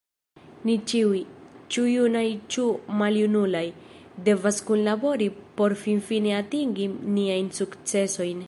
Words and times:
Ni 0.67 0.73
ĉiuj, 0.91 1.19
ĉu 1.75 1.83
junaj 1.89 2.23
ĉu 2.55 2.65
maljunaj, 3.01 3.63
devas 4.29 4.61
kunlabori 4.71 5.29
por 5.61 5.77
finfine 5.85 6.35
atingi 6.43 6.93
niajn 7.19 7.55
sukcesojn. 7.61 8.39